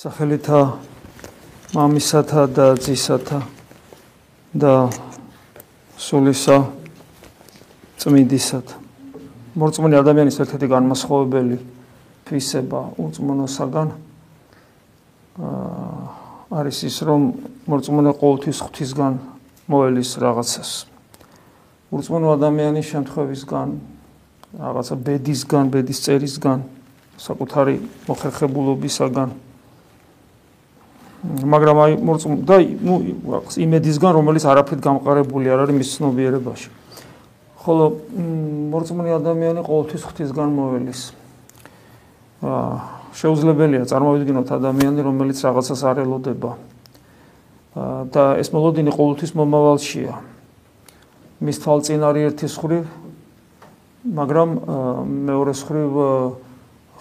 [0.00, 0.58] სახელითა
[1.76, 3.38] მამისათა და ძისათა
[4.56, 4.70] და
[6.00, 6.54] სულისა
[8.00, 8.78] წმინდისათა
[9.60, 11.58] მორწმუნე ადამიანის ერთ-ერთი განმასხვავებელი
[12.30, 13.92] თვისება უწმუნოსაგან
[16.60, 17.28] არის ის რომ
[17.68, 19.20] მორწმუნე ყოველთვის ღვთისგან
[19.68, 20.70] მოელის რაღაცას.
[21.92, 23.68] უწმუნო ადამიანის შემთხვევისგან
[24.64, 26.64] რაღაცა ბედისგან, ბედის წერისგან,
[27.20, 27.76] საკუთარი
[28.08, 29.49] მოხერხებულობისაგან
[31.20, 32.94] მაგრამ აი მორწმუნ და ნუ
[33.60, 36.68] იმედისგან რომელიც არაფრით გამყარებული არ არის მის ცნობიერებაში.
[37.60, 37.84] ხოლო
[38.72, 41.00] მორწმუნე ადამიანი ყოველთვის ღვთისგან მოველის.
[42.40, 42.72] აა
[43.20, 46.50] შეუძლებელია წარმოვიდგინოთ ადამიანი რომელიც რაღაცას არ ელოდება.
[47.76, 50.14] აა და ეს მოლოდინი ყოველთვის მომავალშია.
[51.40, 52.84] მის თვალწინარი ერთი ხრივ
[54.00, 54.50] მაგრამ
[55.28, 55.92] მეორე ხრივ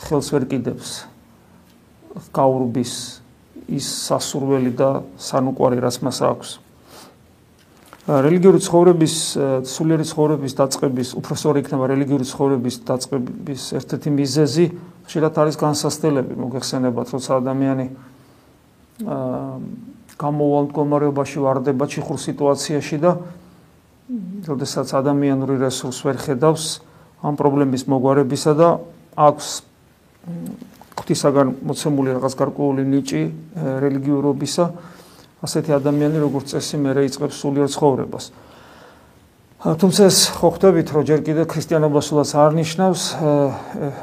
[0.04, 1.08] ხელს ვერ კიდებს
[2.36, 3.19] გაურბის
[3.78, 4.89] ის სასურველი და
[5.20, 6.50] სანუკვარი რაც მას აქვს.
[8.09, 9.16] რელიგიური ცხოვრების
[9.70, 14.66] სულიერი ცხოვრების დაწყების უფროსორი იქნება რელიგიური ცხოვრების დაწყების ერთ-ერთი მიზეზი
[15.06, 17.86] ხშირად არის განსასწრებელი მოგეხსენებათ როცა ადამიანი
[19.06, 19.59] აა
[20.20, 23.11] გამოვალ მდგომარეობაში ვარდება ჩიხურ სიტუაციაში და
[24.50, 26.66] როდესაც ადამიანური რესურს ვერ ხედავს
[27.23, 28.70] ამ პრობლემის მოგვარებისა და
[29.16, 29.48] აქვს
[31.09, 33.21] ღვთისაგან მოცემული რაღაც გარკვეული ნიჭი
[33.81, 34.65] რელიგიურობისა
[35.41, 38.25] ასეთი ადამიანი როგორც წესი მე რეიწყებს სულიერ ცხოვრებას.
[39.59, 43.02] თუმცა ეს ხო ხვდებით რომ ჯერ კიდევ ქრისტიანობა სულაც არ ნიშნავს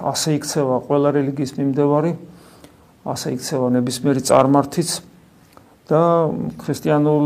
[0.02, 2.12] ასე იქცევა ყველა რელიგიის მიმდევარი
[3.06, 4.90] ასე იქცევა ნებისმიერი წარმართიც
[5.86, 6.02] და
[6.58, 7.22] ქრისტიანულ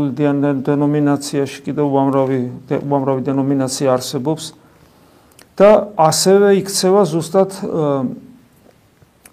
[0.61, 4.53] დენომინაციაში კიდევ უამრავი უამრავი დენომინაცია არსებობს
[5.57, 7.51] და ასევე იქცევა ზუსტად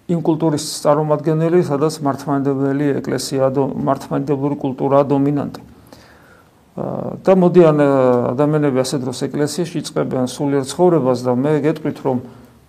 [0.09, 5.61] იმ კულტურის წარმომადგენელი, სადაც მართლმადიდებელი ეკლესია და მართლმადიდებლური კულტურაა დომინანტი.
[7.27, 7.77] და მოდიან
[8.39, 12.19] ადამიანები ასე დროს ეკლესიაში იწყებიან სულიერ ცხოვრებას და მე გეტყვით რომ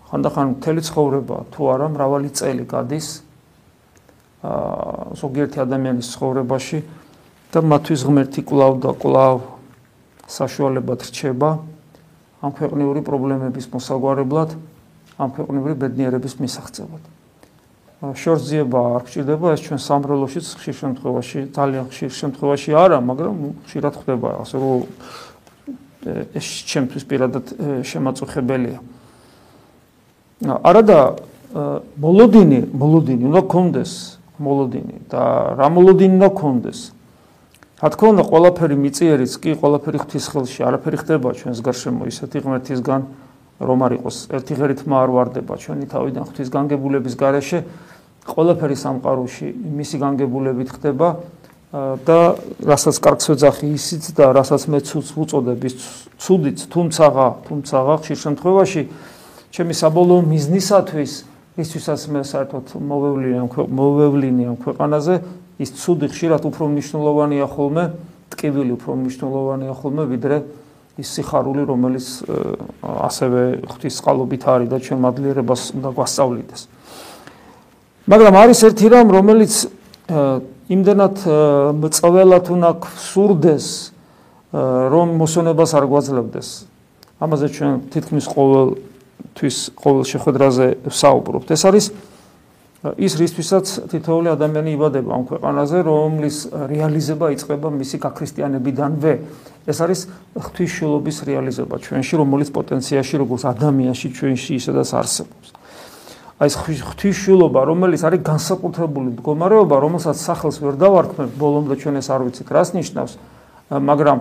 [0.10, 3.08] ხანდახან მთელი ცხოვრება თუ არა მრავალი წელი გადის
[4.42, 6.80] აა ზოგიერთი ადამიანის ცხოვრებაში
[7.54, 9.38] და მათთვის ღმერთი კლავ და კლავ
[10.26, 11.50] საშუალებად რჩება
[12.40, 14.56] ამ ქვეყნიური პრობლემების მოსაგვარებლად,
[15.20, 17.19] ამ ქვეყნიური ბედნიერების მისაღწევად.
[18.00, 23.36] შორზიება არ გჭირდება ეს ჩვენ სამრელოშიც ხშირ შემთხვევაში ძალიან ხშირ შემთხვევაში არა მაგრამ
[23.68, 24.88] ხშირად ხდება ასე რომ
[26.32, 27.46] ეს ჩემთვის პირადად
[27.84, 28.80] შემაწუხებელია.
[30.48, 31.00] არადა
[32.00, 33.92] მოლოდინი მოლოდინი უნდა კონდეს
[34.40, 35.22] მოლოდინი და
[35.60, 36.80] რა მოლოდინი უნდა კონდეს
[37.84, 43.02] რა თქმა უნდა ყველაფერი მიწიერიც კი ყველაფერი ღვთის ხელში არაფერი ხდება ჩვენს გარშემო ისეთი ღმერთისგან
[43.60, 47.60] რომ არ იყოს ერთი ღერითმა არ واردება ჩვენი თავიდან ღვთის განგებულების გარეშე
[48.30, 49.48] ყველაფერი სამყაროში
[49.80, 51.08] მისი განგებულებით ხდება
[51.70, 52.20] და
[52.66, 55.76] რასაც კარგს ვეძახი ისიც და რასაც მე ცუდს უწოდებ ის
[56.18, 58.82] ცუდიც თუმცაღა თუმცაღა ხშირ შემთხვევაში
[59.54, 61.14] ჩემი საბოლოო მიზნისათვის
[61.60, 65.16] ისთვისაც მე საერთოდ მოვევლინე ამ მოვევლინე ამ ქვეყანაზე
[65.60, 67.84] ის ცუდი ხშირად უფრო მნიშვნელოვანია ხოლმე
[68.34, 70.38] ტკივილი უფრო მნიშვნელოვანია ხოლმე ვიდრე
[71.00, 72.08] ის სიხარული რომელიც
[72.84, 76.62] ასევე ღვთის წყალობით არის და ჩვენ მადლიერებას უნდა გვასწავლიდეს.
[78.10, 79.54] მაგრამ არის ერთი რამ რომელიც
[80.70, 81.16] იმდენად
[81.80, 83.68] მწველად უნდა გსურდეს
[84.94, 86.50] რომ მოსონებას არ გვაძლევდეს.
[87.20, 91.86] ამაზე ჩვენ თითქმის ყოველთვის ყოველ შეხვედრაზე ვსაუბრობთ ეს არის
[92.80, 96.38] ის რისთვისაც თითოეული ადამიანი იბადება ამ ქვეყანაზე რომლის
[96.72, 99.14] რეალიზება იწყება მისი გაქრისტიანებიდანვე.
[99.68, 100.00] ეს არის
[100.40, 105.48] ღვთისშილობის რეალიზება ჩვენში რომელიც პოტენციაში როგორც ადამიანში ჩვენში ისედაც არსებობს.
[106.40, 112.22] აი ეს ღვთისშილობა, რომელიც არის განსაკუთრებული მდგომარეობა, რომელსაც სახელს ვერ დავარქმევ, ბოლომდე ჩვენ ეს არ
[112.32, 113.14] ვიცით, რას ნიშნავს,
[113.76, 114.18] მაგრამ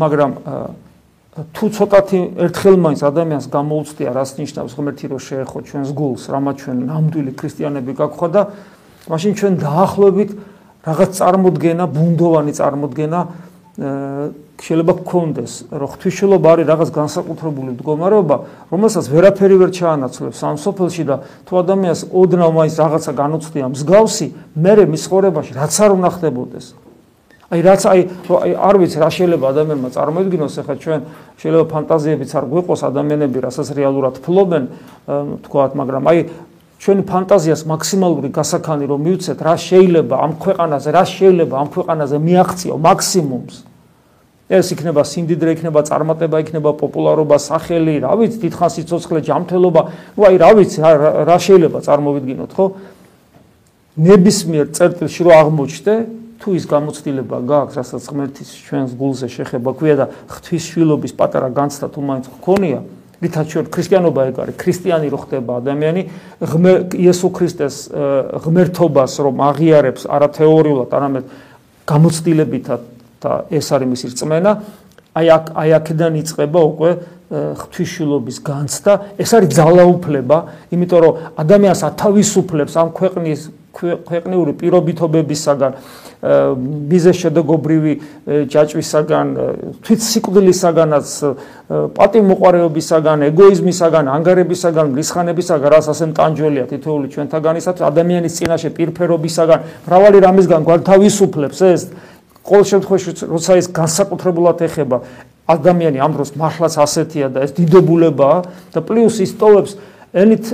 [0.00, 0.30] მაგრამ
[1.38, 2.18] თუ ცოტათი
[2.48, 7.92] ერთხელ მაინც ადამიანს გამოუცდია, რას ნიშნავს ღმერთი რო შეეხო ჩვენს გულს, რამა ჩვენ ნამდვილი ქრისტიანები
[7.94, 8.42] გაგხვა და
[9.06, 10.30] მაშინ ჩვენ დაახლოებით
[10.82, 13.20] რაღაც წარმოდგენა, ბუნდოვანი წარმოდგენა
[14.58, 18.36] შეიძლება გქონდეს, რომ ღვთისმშობლობა არის რაღაც განსაკუთრებული მდგომარეობა,
[18.74, 24.26] რომელსაც ვერაფერი ვერ ჩაანაცვლებს ამ სოფელში და თუ ადამიანს ოდნავ მაინც რაღაცა განუცდია მსგავსი,
[24.58, 26.66] მე მის ხორებაში რაც არ უნდა ხდებოდეს.
[27.48, 28.00] აი რაც აი
[28.60, 31.00] არ ვიცი რა შეიძლება ადამიანმა წარმოიდგინოს, ახლა ჩვენ
[31.40, 34.64] შეიძლება ფანტაზიებიც არ გვეყოს ადამიანები, რასაც რეალურად ფლობენ,
[35.48, 36.18] თქვათ, მაგრამ აი
[36.78, 42.74] ჩვენი ფანტაზიას მაქსიმალური გასაქანი რომ მივცეთ, რა შეიძლება ამ ქვეყანაზე, რა შეიძლება ამ ქვეყანაზე მიაღწიო
[42.84, 43.56] მაქსიმუმს.
[44.48, 49.82] ეს იქნება სიმდიდრე, იქნება წარმატება, იქნება პოპულარობა, სახელი, რა ვიცი, დიდხანს სიცოცხლე, ჯანმრთელობა,
[50.16, 50.78] ну აი რა ვიცი,
[51.28, 52.66] რა შეიძლება წარმოვიდგინოთ, ხო?
[53.98, 55.94] ნებისმიერ წერტილში რო აღმოჩნდე,
[56.38, 62.00] თუ ის გამოცდილება გააქვს, რასაც ღმერთის ჩვენს გულზე შეხება ქვია და ღვთისშვილობის პატარა განცდა თუ
[62.08, 62.80] მაინც გქონია,
[63.18, 66.02] რითაც ჩვენ ქრისტიანობა ეგ არის, ქრისტიანი რო ხდება ადამიანი,
[66.94, 67.76] იესო ქრისტეს
[68.46, 71.24] ღმერთობას რომ აღიარებს არა თეორიულად, არამედ
[71.90, 72.80] გამოცდილებითად
[73.18, 74.52] და ეს არის მისი რწმენა,
[75.18, 76.90] აი აქ აი აქედან იწყება უკვე
[77.28, 80.38] ღვთისშვილობის განცდა, ეს არის ძალაუფლება,
[80.72, 83.40] იმიტომ რომ ადამიანს ათავისუფლებს ამ ქვეყნის
[83.78, 85.72] ქვეყნიური პირობითობებისაგან,
[86.90, 87.92] ბიზნეს შედეგობრივი
[88.50, 89.26] ჯაჭვისაგან,
[89.86, 91.08] თვით სიკვდილისაგანაც,
[91.94, 101.58] პატიმოყარეობისაგან, ეგოიზმისაგან, ანგარებისაგან, მრისხანებისაგან, რაც ასე ტანჯველია თითოეული ჩვენთაგანისაც, ადამიანის წინაშე პირფერობისაგან, მრავალი რამისგან გვართავისუფლებს
[101.70, 101.82] ეს
[102.48, 104.98] ყოველ შემთხვევაში როცა ის განსაკუთრებულად ეხება
[105.48, 108.38] ადამიანი ამ დროს მართლაც ასეთია და ეს დიდებულებაა
[108.74, 109.76] და პლუს ის ტოვებს
[110.12, 110.44] ენით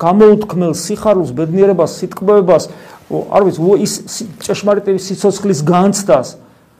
[0.00, 2.64] გამოუთქმელ სიხარულს, ბედნიერებას, სიტკბოებას,
[3.12, 3.92] არ ვიცი, ის
[4.40, 6.28] ჭეშმარიტი სიცოცხლის განცდას.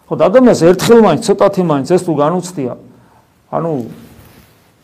[0.08, 2.72] ხო და ადამიანს ერთხელ მაინც ცოტათი მაინც ეს თუ განუცდია.
[3.52, 3.72] ანუ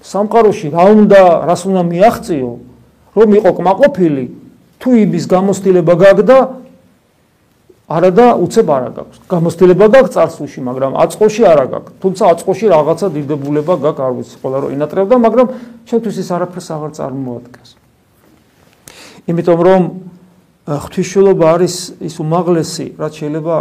[0.04, 2.50] სამყაროში რა უნდა, რას უნდა მიაღწიო,
[3.16, 4.24] რომ იყო კმაყოფილი,
[4.78, 6.38] თუ იბის გამოსtildeება გაგდა,
[7.88, 9.16] არა და უცებ არა გაქვს.
[9.32, 11.92] გამოცდილება გაქვს წარსულში, მაგრამ აწყოში არა გაქვს.
[12.04, 15.46] თუმცა აწყოში რაღაცა დიდებულება გაქვს, არ ვიცი, ყველა რო ინატრევდა, მაგრამ
[15.88, 17.70] შეთთვის ის არაფერს აღარ წარმოადგენს.
[19.28, 19.82] იმიტომ რომ
[20.68, 21.74] ღვთისმშობლობა არის
[22.04, 23.56] ის უმაღლესი, რაც შეიძლება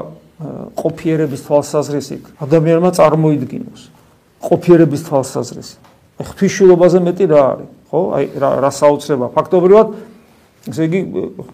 [0.77, 3.81] ყოფიერების თვალსაზრისით ადამიანმა წარმოიდგინოს.
[4.44, 5.81] ყოფიერების თვალსაზრისით.
[6.19, 7.69] ღვთისმშობლობაზე მეტი რა არის?
[7.89, 8.00] ხო?
[8.12, 9.88] აი რა რა საოცრება ფაქტობრივად
[10.68, 11.00] ესე იგი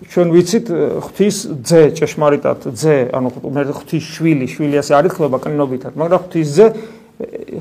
[0.10, 0.66] ჩვენ ვიცით
[1.06, 6.66] ღვთის ძე ჭეშმარიტად ძე ანუ ღვთის შვილი შვილი ასე არის ხლება კნინობითად მაგრამ ღვთის ძე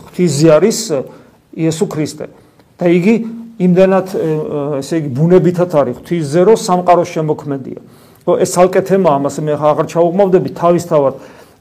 [0.06, 0.78] ღვთის ძე არის
[1.52, 2.26] იესო ქრისტე.
[2.80, 3.14] და იგი
[3.60, 4.06] იმდანად
[4.80, 7.80] ესე იგი ბუნებითად არის ღვთის ძე რომ სამყაროს შემოქმედია.
[8.24, 11.14] ხო ეს ცალკე თემაა ამას მე აღარ ჩაუღმავდები თავისთავად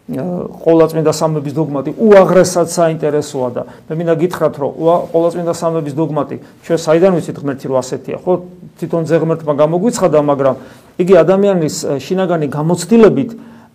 [0.09, 4.71] ყოვლადწმინდა სამების დოგმატი უაღრესად საინტერესოა და მე მინდა გითხრათ რომ
[5.13, 8.33] ყოვლადწმინდა სამების დოგმატი ჩვენ საიდან ვიცით ღმერთი რომ ასეთია ხო?
[8.81, 10.55] თვითონ ზეღმერთმა გამოგვიცხადა მაგრამ
[10.99, 13.29] იგი ადამიანის შინაგანი გამოცდილებით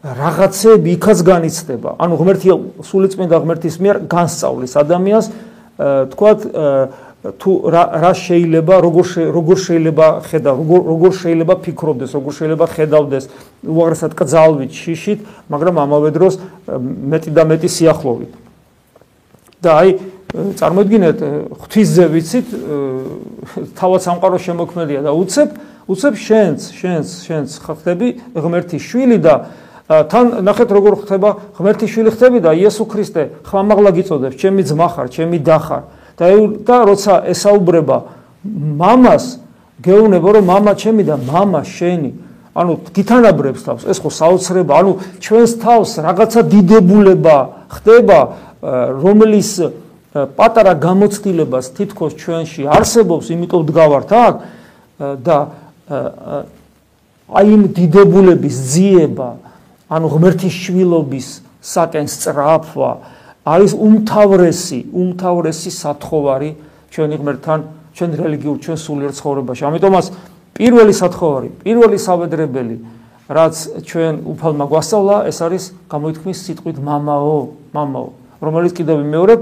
[0.06, 1.90] რაღაცები იქაც განიცდება.
[1.98, 2.48] ანუ ღმერთი
[2.84, 5.26] სულიწმინდა ღმერთის მიერ განსწავლის ადამიანს
[6.12, 6.38] თქვათ
[7.40, 13.24] თუ რა შეიძლება როგორ როგორ შეიძლება ხედა როგორ როგორ შეიძლება ფიქრობდეს როგორ შეიძლება ხედავდეს
[13.66, 15.20] უაღრესად კძალვით შიშით
[15.50, 16.34] მაგრამ ამავე დროს
[17.10, 18.32] მეტი და მეტი სიახლოვით.
[19.62, 19.90] და აი
[20.36, 21.18] წარმოიდგინეთ
[21.64, 22.48] ღვთისზე ვიცით
[23.78, 25.48] თავად სამყარო შემოქმედია და უცებ
[25.88, 29.34] უცებ შენს შენს შენს ხდება ღმერთის შვილი და
[29.86, 35.06] თან ნახეთ როგორ ხდება ღმერთის შვილი ხდები და იესო ქრისტე ხმამაღლა გიწოდებს ჩემი ძმა ხარ
[35.14, 35.84] ჩემი და ხარ
[36.16, 36.26] და
[36.66, 37.96] და როცა ესაუბრება
[38.80, 39.24] მამას
[39.84, 42.10] გეუბნება რომ მამა ჩემი და მამა შენი.
[42.56, 44.72] ანუ გითანაბრებს თავს ეს ხო საოცრება.
[44.80, 47.36] ანუ ჩვენს თავს რაღაცა დიდებულება
[47.68, 48.18] ხდება
[48.96, 49.50] რომლის
[50.16, 54.34] პატარა გამოცდილებას თითქოს ჩვენში არსებობს იმიტომ დგავართ აქ
[55.20, 55.36] და
[57.28, 59.28] აი იმ დიდებულების ძიება
[59.92, 61.28] ანუ ღმერთის შვილობის
[61.60, 62.90] საკენ სწრაფვა
[63.45, 66.49] არის უმთავრესი, უმთავრესი სათხოვარი
[66.91, 67.59] ჩვენი ღმერთთან,
[67.95, 69.61] ჩვენ რელიგიურ, ჩვენ სულიერ ცხოვრებაში.
[69.65, 70.05] ამიტომაც
[70.55, 72.75] პირველი სათხოვარი, პირველი საბედრებელი,
[73.31, 73.55] რაც
[73.87, 77.39] ჩვენ უფალმა გვასწავლა, ეს არის გამოითქმის სიტყვით მამაო,
[77.73, 78.09] მამაო,
[78.43, 79.41] რომელიც კიდევ მეორებ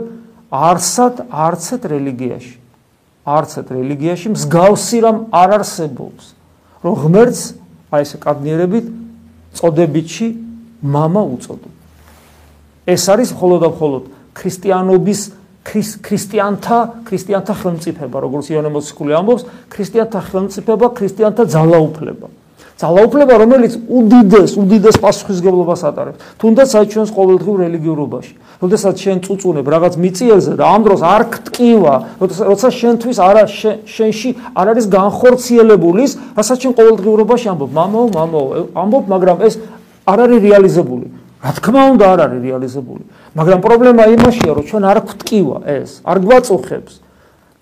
[0.49, 2.55] არსად არცეთ რელიგიაში.
[3.29, 6.23] არცეთ რელიგიაში მსგავსი რამ არ არსებობს.
[6.83, 7.41] რომ ღმერთს
[7.91, 8.85] აი ეს კადნიერებით
[9.57, 10.27] წოდებითში
[10.81, 11.67] мама უწოდო.
[12.84, 14.02] ეს არის მხოლოდ და მხოლოდ
[14.34, 15.20] ქრისტიანობის
[15.64, 22.28] ქრისტიანთა ქრისტიანთა ხელმწიფება, როგორც იონე მოციქული ამბობს, ქრისტიანთა ხელმწიფება, ქრისტიანთა ძალაუფლება.
[22.74, 26.18] ძალაუფლება, რომელიც უდიდეს, უდიდეს პასუხისგებლობას ატარებს.
[26.42, 28.34] თუნდაც აი ჩვენს ყოველდღიურ რელიგიურობაში.
[28.60, 33.44] როდესაც შენ წუწუნებ რაღაც მიწიელზე და ამ დროს არ ქტკივა, როცა შენთვის არა
[33.86, 39.54] შენში არ არის განხორციელებული ის, რასაც შენ ყოველდღიურობაში ამბობ, მამაო, მამაო, ამბობ, მაგრამ ეს
[40.04, 41.23] არ არის რეალიზებული.
[41.44, 43.04] რა თქმა უნდა არ არის რეალიზებული.
[43.36, 46.92] მაგრამ პრობლემა იმაშია რომ ჩვენ არ გვტკივა ეს არ გვაწუხებს.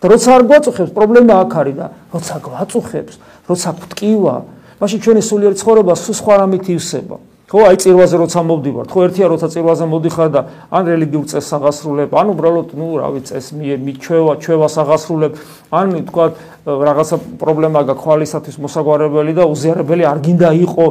[0.02, 3.14] და როცა არ გვაწუხებს პრობლემა აქ არის და როცა გვაწუხებს
[3.46, 4.34] როცა გვტკივა
[4.82, 7.16] მაშინ ჩვენი სულიერი ცხოვრება სულ სხვა რამით ივსება
[7.52, 10.40] ხო, აი წირვაზე როცა მოვდივართ, ხო, ერთია როცა წირვაზე მოდიხარ და
[10.72, 15.32] ან რელიგიურ წესს აღასრულებ, ან უბრალოდ, ну, რა ვიცი, წეს მიჩვევა, ჩვევას აღასრულებ,
[15.68, 16.24] ან თქვა
[16.64, 20.86] რაღაცა პრობლემა გაქვს ხვალისათვის მოსაგვარებელი და უზიარებელი არ გინდა იყო,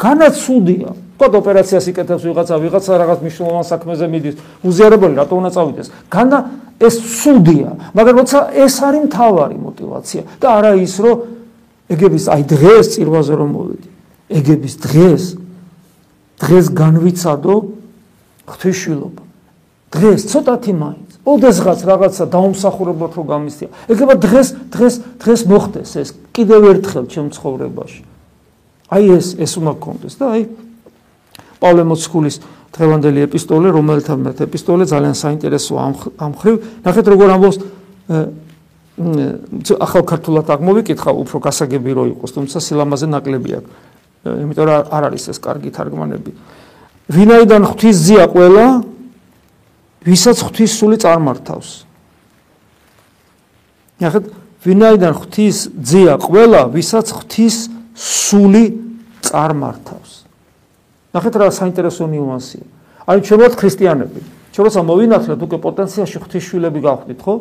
[0.00, 0.88] განაცუდია.
[1.18, 4.34] თქვა ოპერაციას იკეთებს ვიღაცა, ვიღაცა რაღაც მნიშვნელოვან საქმეზე მიდის,
[4.64, 5.88] უზიარებელი რატო უნდა წავიდეს?
[6.08, 6.38] განა
[6.78, 11.16] ეს ცუდია, მაგრამ როცა ეს არის მთავარი мотиваცია და არა ის, რომ
[11.90, 13.88] ეგების აი დღეს წირვაზე რომ მოვედი,
[14.30, 15.22] ეგების დღეს
[16.38, 17.54] დღეს განვიცადო
[18.48, 19.22] ღვთისმშილობა.
[19.92, 21.10] დღეს ცოტათი მაინც.
[21.28, 23.68] ოდესღაც რაღაცა დაუმსახურებლად რო გამისთია.
[23.92, 28.02] ეგება დღეს დღეს დღეს მოხდეს ეს კიდევ ერთხელ ჩემ ცხოვრებაში.
[28.88, 30.42] აი ეს ეს უნდა გქონდეს და აი
[31.60, 32.36] პავლე მოციქულის
[32.72, 36.54] დღევანდელი ეპისტოლე, რომელთა მე ეპისტოლე ძალიან საინტერესოა ამ ამ ხრივ.
[36.86, 37.58] ნახეთ როგორ ამბობს
[39.78, 43.70] ახალ ქართულად აღმოვიკითხა, უფრო გასაგები რო იყოს, თუმცა სილამაზე ნაკლები აქვს.
[44.24, 46.32] იმიტომ რომ არ არის ეს კარგი თარგმანები.
[47.08, 48.66] ვინაიდან ღვთის ზია ყველა,
[50.04, 51.70] ვისაც ღვთის სული წარმართავს.
[54.02, 54.24] ნახეთ,
[54.64, 57.56] ვინაიდან ღვთის ზია ყველა, ვისაც ღვთის
[57.94, 58.64] სული
[59.24, 60.12] წარმართავს.
[61.14, 62.64] ნახეთ რა საინტერესო ნიუანსია.
[63.08, 64.20] აი ჩვენ ვართ ქრისტიანები.
[64.52, 67.34] ჩვენ როცა მოვინათლეთ უკვე პოტენციაში ღვთისშვილები გავხდით, ხო?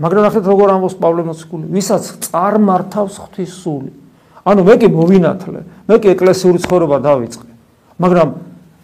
[0.00, 3.92] მაგრამ ნახეთ როგორ ამბობს პავლე მოციქული, ვისაც წარმართავს ღვთის სული.
[4.44, 7.48] ანუ მე კი მოვინათლე, მე კი ეკლესიური ცხოვრება დავიწყე.
[8.00, 8.28] მაგრამ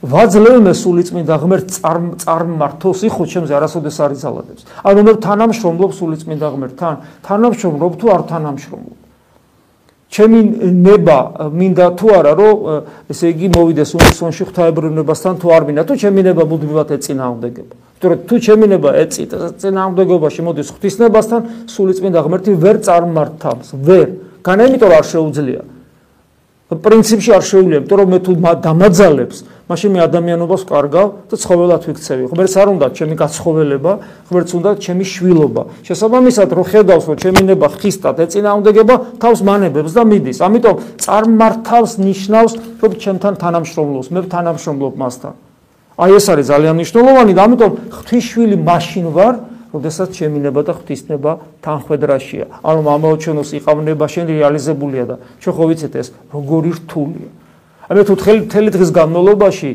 [0.07, 1.67] ვაძლევ მე სულიწმინდა ღმერთ
[2.23, 4.63] წარმართოს იხო ჩემზე არასოდეს არ იზალადებს.
[4.85, 6.95] ანუ მე თანამშრომლობ სულიწმინდა ღმერთთან,
[7.25, 8.99] თანამშრომლობ თუ არ თანამშრომლობ.
[10.07, 10.39] ჩემი
[10.87, 11.19] ნება
[11.51, 12.57] მინდა თუ არა რომ
[13.11, 17.75] ესე იგი მოვიდეს უნისონში ღვთაებრუნებასთან თუ არ მინდა თუ ჩემი ნება მუდმივად ეწინააღმდეგება.
[17.97, 24.09] იმიტომ თუ ჩემი ნება ეწინააღმდეგობაში მოდის ღვთისნებასთან სულიწმინდა ღმერთი ვერ წარმართავს, ვერ.
[24.47, 25.63] განა იმიტომ არ შეუძლია.
[26.67, 28.33] პრინციპში არ შეუძლია, იმიტომ რომ მე თუ
[28.67, 32.23] დამაძალებს მაშინ მე ადამიანობას ვკარგავ და ცხოველად ვიქცევი.
[32.31, 33.93] ღმერთს არ უნდა ჩემი გაცხოველება,
[34.31, 35.63] ღმერთს უნდა ჩემი შვილობა.
[35.83, 40.39] შესაბამისად, რო ხედავს, რომ ჩემი ნება ხისტად ეწინააღმდეგება თავს მანებებს და მიდის.
[40.47, 45.35] ამიტომ წარმართავს ნიშნავს, რომ ჩემთან თანამშრომლობს, მე თანამშრომლობ მასთან.
[45.99, 49.35] აი ეს არის ძალიან მნიშვნელოვანი და ამიტომ ღვთისშვილი მაშინ ვარ,
[49.77, 52.47] როდესაც ჩემი ნება და ღვთისნება თანხვედრაშია.
[52.65, 57.29] ანუ მამაოჩენოს იყავნება შენ რეალიზებულია და ჩვენ ხო ვიცით ეს როგორი რთულია.
[57.87, 58.15] აი მე თუ
[58.51, 59.71] თელი დღის განმავლობაში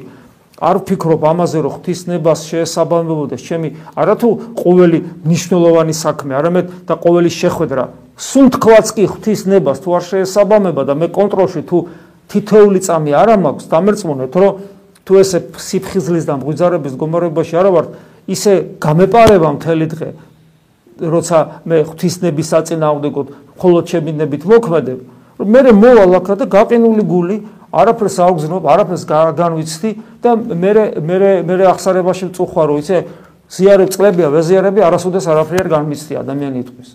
[0.62, 4.30] არ ვფიქრობ ამაზე რომ ღვთისნებას შეესაბამებოდეს ჩემი არათუ
[4.62, 7.84] ყოველი მნიშვნელოვანი საქმე არამედ და ყოველი შეხვედრა
[8.22, 11.78] სულ თქვაც კი ღვთისნებას თუ არ შეესაბამება და მე კონტროლში თუ
[12.30, 14.54] თითოეული წამი არ მაქვს დამერწმუნეთ რომ
[15.02, 17.86] თუ ესე სიფხიზლის და მღვიძარების გომარებაში არა ვარ
[18.28, 20.10] ისე გამეპარება მთელი დღე
[21.02, 25.00] როცა მე ღვთისნების საწინააღმდეგოდ მხოლოდ ჩემი ნებით მოქმედებ
[25.42, 27.38] რომ მე მოვალ აქ და გაყინული გული
[27.72, 32.98] არაფერს აუგზნობ, არაფერს განვიცდი და მე მე მე ახსარებაში წუხვა რო იცი
[33.52, 36.90] ზიარებ წლებია, ვეზიარები, არასოდეს არაფერი არ განვიცდი ადამიანი იტყვის.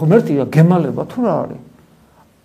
[0.00, 1.60] ღმერთია გემალება თუ რა არის?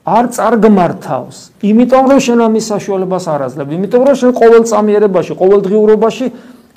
[0.07, 1.37] არ წარგმართავს,
[1.67, 6.25] იმიტომ რომ შენ ამის საშუალებას არ აძლევ, იმიტომ რომ შენ ყოველ წამიერებაში, ყოველ დღიურობაში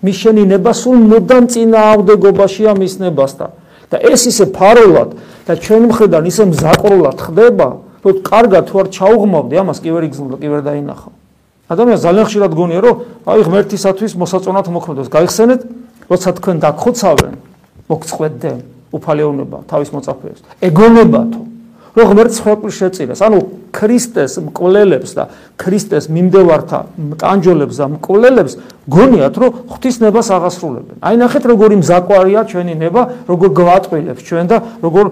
[0.00, 3.50] მიშენინება სულ მუდამ წინააღმდეგობაშია მის ნებასთან.
[3.90, 7.68] და ეს ისე ფარულად და ჩვენ მხრიდან ისე მზაკრულად ხდება,
[8.06, 11.12] რომ კარგად თუ არ ჩაუღმავდი ამას კი ვერ იგზნო კი ვერ დაინახავ.
[11.74, 15.08] ადამიანს ძალიან ხშირად გონია რომ აი ღმერთისათვის მოსაწონად მოქმედოს.
[15.10, 15.60] გაიხსენეთ,
[16.06, 17.34] როცა თქვენ დაგხოცავენ,
[17.90, 18.58] მოგწყვეტდნენ
[18.94, 20.40] უფალეონება თავის მოწაფეებს.
[20.62, 21.49] ეგონებათო
[22.00, 23.20] რომ ღმერთს ხვეპლი შეწირეს.
[23.20, 23.38] ანუ
[23.76, 25.24] ქრისტეს მკვლელებს და
[25.60, 26.78] ქრისტეს მიმდევართა
[27.20, 28.52] ტანჯოლებს და მკვლელებს
[28.88, 30.96] გონიათ რომ ღვთისნებას აღასრულებენ.
[31.04, 35.04] აი ნახეთ როგორი მზაკვარია ჩვენი ნება, როგორ გვატყილებს ჩვენ და როგორ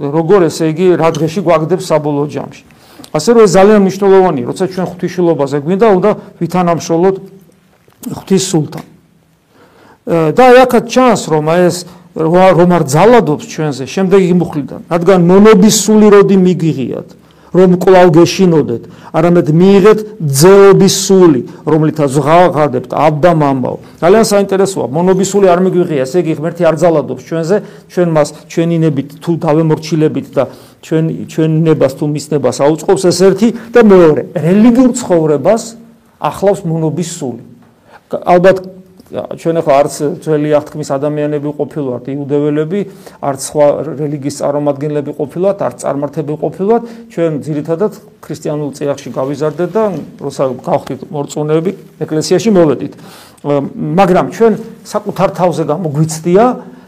[0.00, 2.62] როგორ ესე იგი რა დღეში გვაგდებს საბოლოო ჯამში.
[3.10, 6.10] ასე რომ ეს ძალიან მნიშვნელოვანია, როცა ჩვენ ღვთისმშობლობაზე გვინდა, უნდა
[6.40, 7.16] ვითანამშრომლოთ
[8.16, 8.84] ღვთის სულთან.
[10.10, 11.76] და აქაც ჩანს, რომ ეს
[12.16, 17.08] რომ არ ძალადობს ჩვენზე შემდეგი მუხლიდან, რადგან მონობის სული როდი მიგიღიათ.
[17.50, 23.76] რომ კლავ გეშინოდეთ, არამედ მიიღეთ ძეობის სული, რომლითაც ღაღადებთ აბდა მამაო.
[23.98, 27.56] ძალიან საინტერესოა, მონობის სული არ მიგვიღია, ესე იგი ღმერთი არ ძალადობს ჩვენზე,
[27.90, 30.42] ჩვენ მას ჩვენინებით თუ დავემორჩილებით და
[30.86, 35.62] ჩვენ ჩვენინებას თუ მისნებას აუწყობს ეს ერთი და მეორე, რელიგიურ ცხოვრებას
[36.22, 37.42] ახლავს მონობის სული.
[38.14, 38.79] ალბათ
[39.10, 42.80] ჩვენ ახლა არც ძველი აღთქმის ადამიანები ყოფილვართ იუდეველები,
[43.26, 43.66] არც სხვა
[43.98, 49.84] რელიგიის წარმომადგენლები ყოფილვართ, არც წარმართები ყოფილვართ, ჩვენ ძირითადად ქრისტიანულ წიაღში გავიზარდეთ და
[50.22, 51.72] როცა გავხდით მორწმუნეები,
[52.06, 52.92] ეკლესიაში მოვედით.
[53.98, 54.52] მაგრამ ჩვენ
[54.86, 56.44] საკუთარ თავზე გამოგვიცდია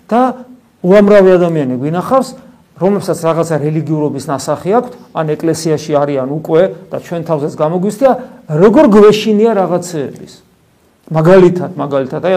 [0.06, 0.20] და
[0.86, 2.28] უამრავი ადამიანი გვინახავს,
[2.78, 8.12] რომლებსაც რაღაცა რელიგიურობის ნასახი აქვს, ან ეკლესიაში არიან უკვე და ჩვენ თავზეც გამოგვიცდია,
[8.62, 10.51] როგორ გვეშინია რაღაცეების.
[11.12, 12.34] მაგალითად, მაგალითად, აი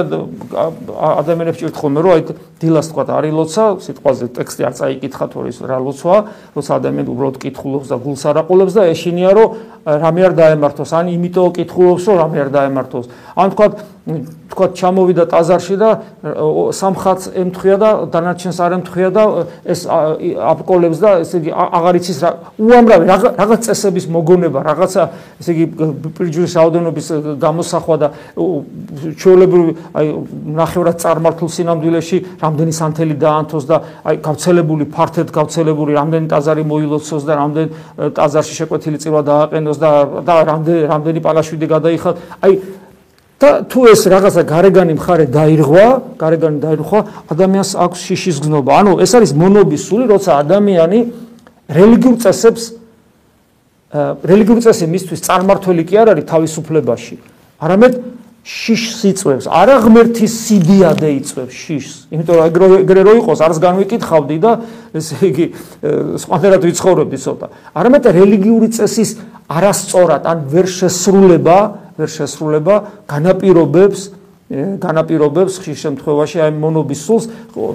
[1.21, 2.21] ადამიანებს ჭირთ ხოლმე, რომ აი
[2.59, 6.21] დილას თქვა არის ლოცა, სიტყვაზე ტექსტი არ წაიკითხა თუ ის რა ლოცვაა,
[6.55, 9.49] როცა ადამიანი უბრალოდ კითხულობს და გულს არაყოლებს და ეშინია, რომ
[9.85, 13.05] რამე არ დაემართოს, ან იმიტომ კითხულობს, რომ რამე არ დაემართოს.
[13.35, 13.67] ან თქვა
[14.05, 15.89] თქვა ჩამოვიდა ტაზარში და
[16.77, 19.23] სამხაც ემთხვია და დანარჩენს არ ემთხვია და
[19.65, 22.29] ეს აპკოლებს და ესე იგი აღარ იცის რა
[22.61, 25.01] უამრავი რაღაც წესების მოგონება რაღაცა
[25.41, 25.65] ესე იგი
[26.21, 27.07] პირჯურის რაოდენობის
[27.41, 28.07] გამოსახვა და
[29.17, 30.07] ჩვეულებრივი აი
[30.61, 37.33] ნახევრად წარმართულ სინამდვილეში რამდენი სანთელი დაანთოს და აი გავცელებული ფართედ გავცელებული რამდენი ტაზარი მოილოცოს და
[37.41, 37.67] რამდენ
[38.21, 39.91] ტაზარში შეკვეთილი წირვა დააყენოს და
[40.29, 42.53] და რამდენი რამდენი პალაშვიდი გადაიხადოს აი
[43.35, 46.99] და თუ ეს რაღაცა გარეგანი მხარე დაირღვა, გარეგანი დაირღვა,
[47.33, 48.71] ადამიანს აქვს შიშის გზნობა.
[48.79, 50.99] ანუ ეს არის მონობის სული, როცა ადამიანი
[51.67, 52.63] რელიგიურ წესებს
[53.95, 57.15] რელიგიური წესი მისთვის წარმართველი კი არ არის თავისუფლებაში,
[57.63, 57.93] არამედ
[58.45, 61.95] შიშს იწევს, არა ღმერთის სიდიადე იწევს შიშს.
[62.13, 64.51] იმიტომ რომ ეგრე რო იყოს, არს განვიკითხავდი და
[64.93, 65.45] ესე იგი
[66.21, 67.47] სხვანაირად ვიცხოვრობდი ცოტა.
[67.73, 69.09] არამედ რელიგიური წესის
[69.49, 71.57] არასწორად ან ვერ შესრულება
[71.95, 72.75] ვერ შესრულება
[73.07, 74.01] განაპირობებს
[74.45, 77.25] განაპირობებს ხშირ შემთხვევაში აი მონობის სულს.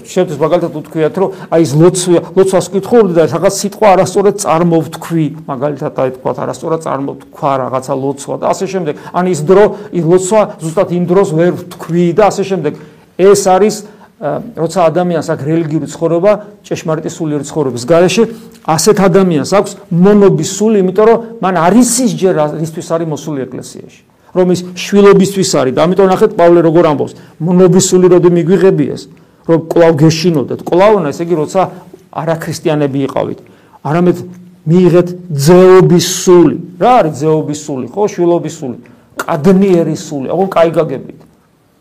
[0.06, 5.26] შეთვის მაგალითად უთქვიათ რომ აი ეს ლოცვა ლოცვას კითხულობდი და რაღაც სიტყვა არასწორად წარმოვთქვი.
[5.50, 8.94] მაგალითად აი თქვა არასწორად წარმოვთქვა რაღაცა ლოცვა და ასე შემდეგ.
[9.10, 12.72] ან ის დრო ის ლოცვა ზუსტად იმ დროს ვერ ვთქვი და ასე შემდეგ.
[13.18, 13.74] ეს არის
[14.20, 18.24] როცა ადამიანს აქვს რელიგიური ცხოვრება ჭეშმარიტი სულიერი ცხოვრების გარეშე
[18.68, 24.00] ასეთ ადამიანს აქვს მონობის სული იმიტომ რომ მან არის ის ჯერ რისთვის არის მოსული ეკლესიაში
[24.34, 27.12] რომ ის შვილობისთვის არის და ამიტომ ნახეთ პავლე როგორ ამბობს.
[27.40, 29.02] მნობისული როდი მიგვიღებიეს
[29.48, 30.60] რომ კვლავ გეშინოდეთ.
[30.62, 31.60] კვლავნა ესე იგი როცა
[32.10, 33.38] არაქრისტიანები იყავით.
[33.82, 34.18] არამედ
[34.70, 38.02] მიიღეთ ძეობის სული რა არის ძეობის სული ხო?
[38.12, 38.78] შვილობის სული
[39.20, 40.26] კადნიერი სული.
[40.30, 41.20] აღო კაი გაგებით.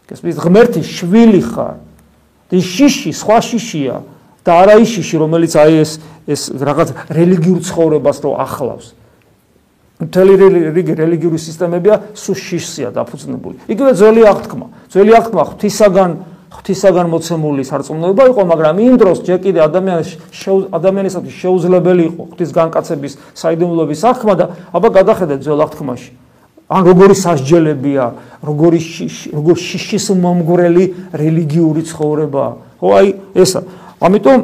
[0.10, 1.78] გესმის ღმერთი შვილი ხარ.
[2.50, 3.96] და შიში სხვა შიშია
[4.42, 5.92] და არა ის შიში რომელიც აი ეს
[6.26, 8.86] ეს რაღაც რელიგიურ ცხოვრებას რო ახლავს.
[10.00, 10.34] მთელი
[10.72, 13.68] რიგი რელიგიური სისტემებია სუშიშია დაფუძნებული.
[13.68, 14.66] იგივე ძველი აღთქმა.
[14.88, 16.12] ძველი აღთქმა ღვთისაგან
[16.50, 20.10] ღვთისაგან მოცემული სარწმუნოება იყო, მაგრამ იმ დროს ჯერ კიდე ადამიანის
[20.74, 26.12] ადამიანისათვის შეუძლებელი იყო ღვთის განკაცების საიდუმლოების აღთქმა და აბა გადახედეთ ძველ აღთქმაში.
[26.70, 28.06] ან როგორი სასჯელებია,
[28.46, 28.80] როგორი
[29.34, 30.86] როგორ შიშის მომგვრელი
[31.18, 32.46] რელიგიური ცხოვრება.
[32.78, 33.62] ხო, აი ესა.
[34.00, 34.40] ამიტომ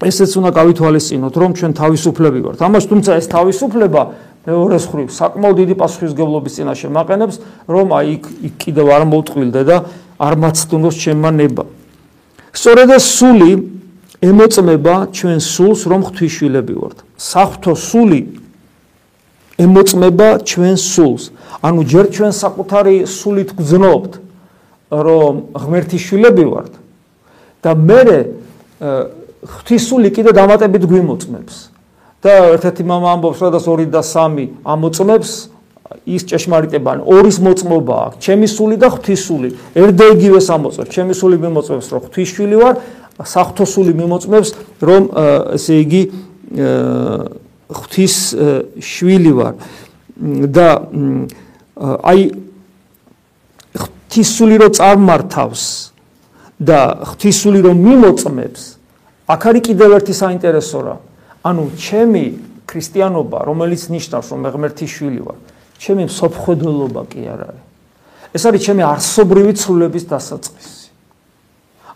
[0.00, 2.58] ესეც უნდა გავითვალისწინოთ, რომ ჩვენ თავისუფლები ვართ.
[2.64, 4.02] ამას თუმცა ეს თავისუფლება
[4.46, 7.36] მეორეს ხრივ საკმაოდ დიდი პასუხისგებლობის წინაშე მაყენებს,
[7.68, 8.08] რომ აი
[8.48, 9.76] იქ კიდევ არ მოვტყვილდე და
[10.16, 11.64] არ მაცდუნოს ჩემმა ნება.
[12.56, 13.50] სწორედ ეს სული
[14.20, 16.98] ემოწმება ჩვენ სულს, რომ ღვთისშვილები ვართ.
[17.20, 18.20] საფრთხო სული
[19.60, 21.24] ემოწმება ჩვენ სულს.
[21.60, 24.12] ანუ ჯერ ჩვენ საკუთარი სულით გძნობთ,
[24.90, 26.72] რომ ღმერთის შვილები ვართ
[27.60, 28.00] და მე
[29.40, 31.56] ღვთისული კიდე დამატებით გვიმოწმებს.
[32.20, 35.30] და ერთ-ერთი მამა ამბობს, რომ და 2 და 3 ამოწმებს
[36.06, 39.48] ის ჭეშმარიტება, ორის მოწმობა აქვს, ჩემი სული და ღვთისული.
[39.74, 42.74] ერთ და იგივეს ამოწმებს, ჩემი სული მიმოწმებს, რომ ღვთისშვილი ვარ,
[43.20, 44.48] საფრთხო სული მიმოწმებს,
[44.80, 45.02] რომ
[45.56, 46.02] ესე იგი
[47.70, 48.14] ღვთის
[48.80, 49.54] შვილი ვარ.
[50.20, 50.68] და
[51.80, 52.22] აი
[53.72, 55.62] ღვთისული რო წარმართავს
[56.60, 58.62] და ღვთისული რო მიმოწმებს,
[59.32, 61.00] აქ არის კიდევ ერთი საინტერესო რამ.
[61.44, 62.24] ანუ ჩემი
[62.68, 65.38] ქრისტიანობა, რომელიც ნიშნავს, რომ მე ღმერთის შვილი ვარ,
[65.80, 67.64] ჩემი სოფხედელობა კი არ არის.
[68.30, 70.84] ეს არის ჩემი არსობრივი ცვლილების დასაწყისი.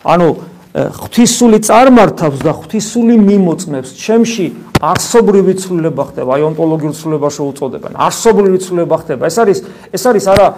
[0.05, 0.29] ანუ
[0.75, 4.47] ღვთისული წარმართავს და ღვთისული მიმოწმებს ჩემში
[4.83, 7.93] არსობრივი ცვლილება ხდება, აი ონტოლოგიურ ცვლილებაში უწოდებენ.
[7.95, 9.23] არსობრივი ცვლილება ხდება.
[9.31, 9.59] ეს არის
[9.95, 10.49] ეს არის არა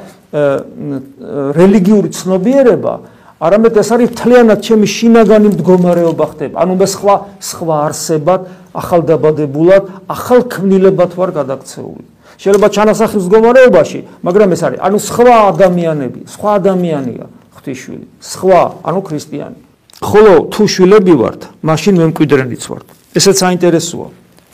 [1.61, 2.94] რელიგიური ცნობიერება,
[3.37, 6.57] არამედ ეს არის თლიანად ჩემი შინაგანი მდგომარეობა ხდება.
[6.64, 8.40] ანუ მე სხვა სხვა არსებად
[8.81, 12.05] ახალდაბადებულად, ახალ ქმნილებად ვარ გადაქცეული.
[12.37, 19.61] შეიძლება ჩანასახის მდგომარეობაში, მაგრამ ეს არის, ანუ სხვა ადამიანები, სხვა ადამიანია ღვთისშვილი, სხვა, ანუ ქრისტიანი.
[20.05, 22.87] ხოლო თუ შვილები ვართ, მაშინ მე მკვიდრენიც ვართ.
[23.17, 24.09] ესეც საინტერესოა.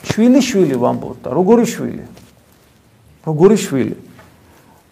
[0.07, 2.03] შვილი შვილი ვამბობ და როგორი შვილი?
[3.27, 3.95] როგორი შვილი?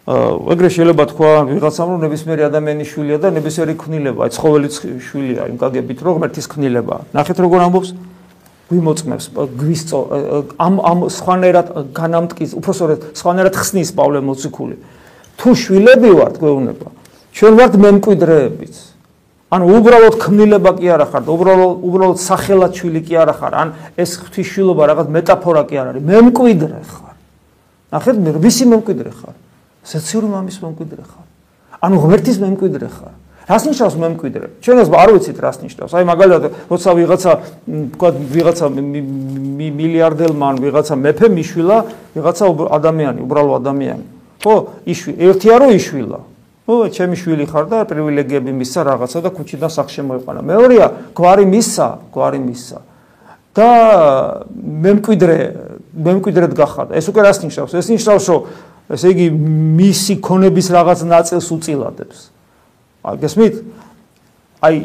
[0.02, 4.68] აა ეგრე შეიძლება თქვა ვიღაცამ რომ ნებისმიერი ადამიანის შვილია და ნებისმიერი ქმნილება, ცხოველი
[4.98, 6.96] შვილია, იმ კაგებით რომ ღმერთის ქმნილება.
[7.14, 7.88] ნახეთ როგორ ამბობს?
[8.72, 9.98] გვიმოწმებს გვისწო
[10.56, 14.76] ამ ამ სხვანაირად განამტკის უпроსორად სხვანაირად ხსნის პავლე მოციქული
[15.38, 16.88] თუ შვილები ვართ გვეუბნება
[17.36, 18.76] ჩვენ ვართ მემკვიდრეებიც
[19.52, 24.14] ან უბრალოდ ქმნილება კი არა ხართ, უბრალოდ უბრალოდ სახელად შვილი კი არა ხარ, ან ეს
[24.22, 27.16] ღვთისშვილობა რაღაც მეტაფორა კი არ არის, მემკვიდრე ხარ.
[27.92, 29.36] ნახეთ მე ვისი მემკვიდრე ხარ?
[29.84, 31.26] სეციური მამის მემკვიდრე ხარ.
[31.84, 33.14] ანუ ღმერთის მემკვიდრე ხარ.
[33.52, 34.46] რას ნიშნავს მემკვიდრე?
[34.64, 35.92] ჩვენს არ ვიცით რას ნიშნავს.
[35.92, 37.32] აი მაგალითად, როცა ვიღაცა
[37.92, 41.78] თქვა ვიღაცა მილიარდელმა ან ვიღაცა მეფე მიშვილა,
[42.16, 44.04] ვიღაცა ადამიანი, უბრალო ადამიანი.
[44.40, 44.54] ხო,
[44.88, 46.20] იშვი, ერთია რომ იშვილა.
[46.62, 50.40] ო, ჩემი შვილი ხარ და პრივილეგიები მისცა რაღაცა და ქუჩიდან სახში მოიყვანა.
[50.46, 52.78] მეორეა, გვარი მისცა, გვარი მისცა.
[53.52, 53.68] და
[54.56, 55.36] მემკვიდრე,
[55.92, 56.96] მემკვიდრედ გახადა.
[56.96, 57.72] ეს უკვე რას ნიშნავს?
[57.76, 58.40] ეს ნიშნავს, რომ
[58.96, 59.26] ესე იგი
[59.76, 62.31] მისი ქონების რაღაც ნაწილს უწილადებს.
[63.02, 63.54] გესმით?
[64.62, 64.76] აი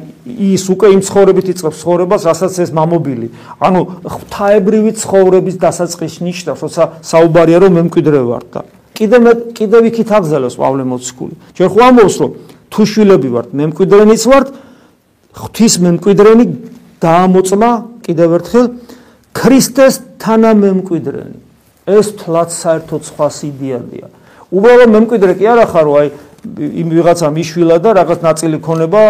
[0.58, 3.28] ის უკვე იმ ცხოვრებით იწყებს ცხოვრებას, რასაც ეს მამობილი.
[3.62, 8.62] ანუ ღვთაებრივი ცხოვრების დასაწყისში ნიშნავს, როცა საუბარია რომ მემკვიდრე ვარ და
[8.98, 11.36] კიდე მე კიდე ვიქით აგზელოს პავლე მოციქული.
[11.54, 12.32] ჩვენ ხო ამბობს რომ
[12.74, 14.48] თუ შვილები ვართ, მემკვიდრენიც ვართ,
[15.38, 16.46] ღვთის მემკვიდრენი
[16.98, 17.72] დაამოწმა
[18.06, 18.66] კიდევ ერთხელ
[19.38, 21.38] ქრისტეს თანამემკვიდრენი.
[21.88, 24.08] ეს თლაც საერთოდ სხვა სიდიადია.
[24.52, 26.08] უბრალოდ მემკვიდრე კი არა ხარო, აი
[26.46, 29.02] იმ ვიღაცა მიშვილა და რაღაც ნაწილი ქონება,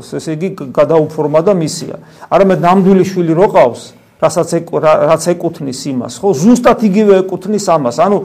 [0.00, 1.96] ესე იგი გადაუფორმა და მისია.
[2.28, 3.82] არამედ ნამდვილი შვილი რო ყავს,
[4.20, 4.48] რასაც
[4.84, 6.28] რაც ეკუთნის იმას, ხო?
[6.32, 7.96] ზუსტად იგივე ეკუთნის ამას.
[8.04, 8.18] ანუ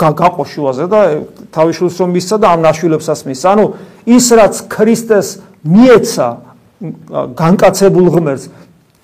[0.00, 1.00] გაყო შუაზე და
[1.52, 3.46] თავის შვილს რომ მისცა და ამ ნაშვილებსაც მისცა.
[3.52, 3.64] ანუ
[4.08, 5.28] ის რაც ქრისტეს
[5.60, 6.28] მიეცა
[7.36, 8.44] განკაცებულ ღმერთს,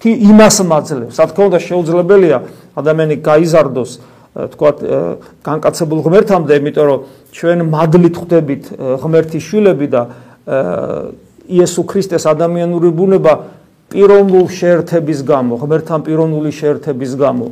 [0.00, 1.16] თი იმას მაძლევს.
[1.20, 2.38] რა თქმა უნდა შეუძლებელია
[2.76, 3.90] ადამიანი გაიზარდოს
[4.37, 4.77] თქვათ
[5.46, 7.01] განკაცებულ ღმერთამდე, იმიტომ რომ
[7.33, 8.64] ჩვენ მადლით ხვდებით
[9.01, 10.03] ღმერთის შვილები და
[11.46, 13.33] იესო ქრისტეს ადამიანური ბუნება
[13.92, 17.46] პიროვნულ შეერთების გამო, ღმერთთან პიროვნული შეერთების გამო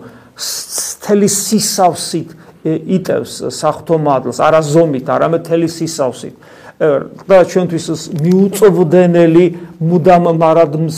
[1.05, 2.29] თელი სისავსით
[2.64, 6.37] იტევს სახთო მადლს, არა ზომით, არამედ თელი სისავსით.
[6.75, 7.87] და ჩვენთვის
[8.18, 9.44] მიუწვდენელი
[9.79, 10.97] მუდამ მარადმს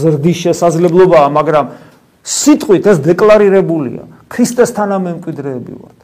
[0.00, 1.66] ზრდის შესაძლებლობაა, მაგრამ
[2.24, 4.02] სიტყვით ეს დეკლარირებულია.
[4.32, 5.98] ქრისტეს თანამემკვიდრეები ვართ.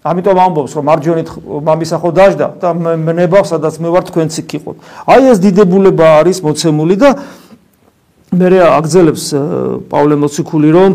[0.00, 1.28] ამიტომ ამბობს რომ მარჯვენით
[1.66, 4.76] მამისა ხო დაждდა და მნება სადაც მე ვარ თქვენც იქ იყოთ.
[5.04, 7.10] აი ეს დიდებულება არის მოცემული და
[8.32, 9.24] მე აგძელებს
[9.90, 10.90] პავლე მოციქული რომ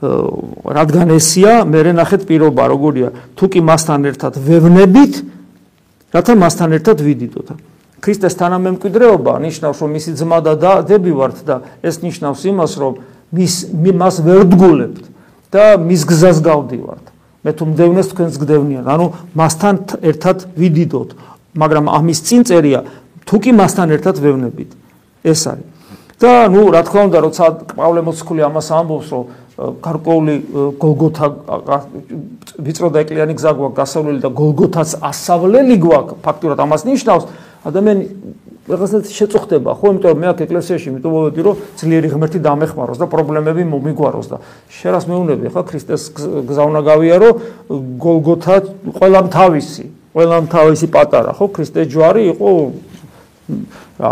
[0.00, 5.12] რადგან ესია მე ნახეთ პირობა როგორია თუ კი მასთან ერთად ვევნებით
[6.12, 7.48] რათა მასთან ერთად ვიდიდოთ.
[8.00, 12.92] ქრისტეს თანამემკვიდრეობა ნიშნავს რომ მისი ძმა და დები ვართ და ეს ნიშნავს იმას რომ
[13.30, 15.04] მის მას ვერ დგულებთ.
[15.50, 17.04] და მის გზას გავდივართ.
[17.44, 21.10] მე თუ მდევნეს თქვენს გდევნიან, ანუ მასთან ერთად ვიდიდოთ,
[21.56, 22.80] მაგრამ ამის წინ წერია
[23.26, 24.70] თუ კი მასთან ერთად ვევნებით.
[25.24, 25.66] ეს არის.
[26.20, 27.44] და ნუ რა თქმა უნდა, როცა
[27.80, 29.24] პავლე მოციქული ამას ამბობს, რომ
[29.80, 30.34] გარკვეული
[30.76, 31.26] გოლგოთა
[32.60, 37.24] ვიწრო და ეკლიანი გზა გვაქვს გასავლელი და გოლგოთას ასავლელი გვაქვს, ფაქტურად ამას ნიშნავს,
[37.64, 38.04] ადამიანი
[38.68, 43.64] რაღაცა შეწუხდება, ხო, იმიტომ რომ მე აქ ეკლესიაში მიტოვოდი, რომ ძლიერი ღმერთი დამეხმაროს და პრობლემები
[43.66, 44.36] მომიგვაროს და
[44.68, 46.02] შერას მეუნები, ხო, ქრისტეს
[46.44, 47.30] გზა უნდა გავიარო,
[48.04, 48.56] გოლგოთა
[49.00, 52.48] ყველამ თავისი, ყველამ თავისი პატარა, ხო, ქრისტეს ჯვარი იყო
[54.00, 54.10] რა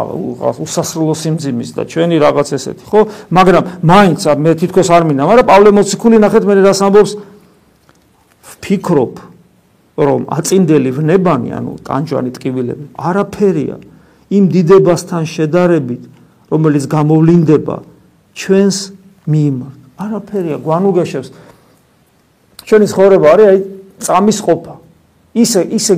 [0.64, 3.00] უსასრულო სიმძიმის და ჩვენი რაღაც ესეთი, ხო?
[3.32, 7.12] მაგრამ მაინც მე თითქოს არ მინდა, მაგრამ პავლე მოციქული ნახეთ მე რას ამბობს
[8.60, 9.14] ფიქრობ
[9.98, 13.76] რომ აწინდელი ვნებანი, ანუ ტანჯვანი ტკივილები, არაფერია.
[14.28, 16.02] იმ დიდებასთან შედარებით,
[16.52, 17.76] რომელიც გამოვლინდება
[18.36, 18.76] ჩვენს
[19.28, 19.78] მიმართ.
[19.98, 21.28] არაფერია გვანუგეშებს.
[22.68, 23.58] ჩვენი ცხოვრება არის აი
[23.98, 24.74] წამის ყოფა.
[25.34, 25.94] ისე ისე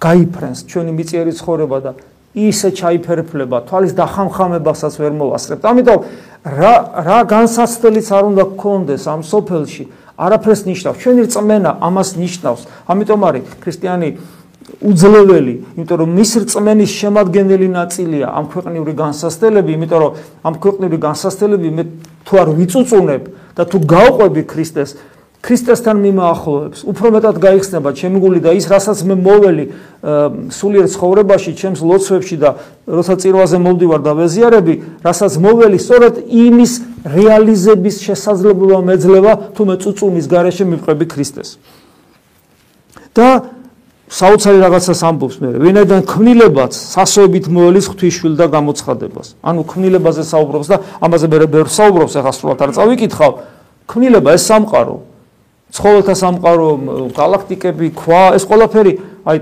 [0.00, 1.92] გაიფრენს ჩვენი მიწიერი ცხოვრება და
[2.34, 5.62] ისე ჩაიფერფლება, თვალის დახამხამებასაც ვერ მოვასწრებთ.
[5.70, 5.98] ამიტომ
[6.44, 6.74] რა
[7.06, 9.84] რა განსაცდელიც არ უნდა გქონდეს ამ სოფელში,
[10.18, 10.98] არაფერს ნიშნავს.
[10.98, 12.62] ჩვენი რწმენა ამას ნიშნავს.
[12.90, 14.08] ამიტომ არის ქრისტიანი
[14.64, 20.12] უძლეველი, იმიტომ რომ მის რწმენის შემადგენელი ნაწილია ამ ქვეყნიური განსასწრებელი, იმიტომ რომ
[20.44, 21.84] ამ ქვეყნიური განსასწრებელი მე
[22.24, 23.22] თუ არ ვიწუწუნებ
[23.54, 24.90] და თუ გავყვები ქრისტეს,
[25.44, 29.64] ქრისტესთან მიმაახლოებს, უფრო მეტად გაიხსნება ჩემი გული და ის, რასაც მე მოველი
[30.48, 32.50] სულიერ ცხოვრებაში, ჩემს ლოცვებში და
[32.88, 34.74] როცა წირვაზე მოვდივარ და ვეზიარები,
[35.04, 36.72] რასაც მოველი, სწორედ იმის
[37.04, 41.60] რეალიზების შესაძლებლობა მეძლევა, თუ მე წუწუნის გარეშე მივყვები ქრისტეს.
[43.14, 43.28] და
[44.14, 45.48] საოცარი რაღაცას ამბობს მე.
[45.58, 49.26] ვინაიდან ქმნილებაც სასოებით მოელის ღვთისშვილ და გამოცხადებას.
[49.42, 53.32] ანუ ქმნილებაზე საუბრობს და ამაზე მე ბევრ საუბრობს ახლა სრულად არ წავიკითხავ.
[53.90, 54.96] ქმნილება ეს სამყარო.
[55.74, 56.68] ცხოველთა სამყარო
[57.10, 58.92] galaktikები ქვა ეს ყველაფერი
[59.26, 59.38] აი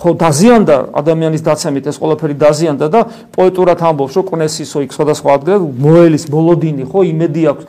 [0.00, 3.00] ხო დაზიანდა ადამიანის დაცემით ეს ყველაფერი დაზიანდა და
[3.34, 7.64] პოეტურად ამბობს რომ კნესისო იქ სხვადასხვა ადგილ მოელის ბოლოდინი ხო იმედი აქვს.